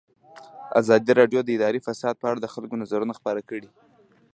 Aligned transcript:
ازادي 0.79 1.11
راډیو 1.19 1.41
د 1.43 1.49
اداري 1.57 1.79
فساد 1.87 2.15
په 2.19 2.25
اړه 2.29 2.39
د 2.41 2.47
خلکو 2.53 2.75
نظرونه 2.81 3.13
خپاره 3.19 3.41
کړي. 3.49 3.69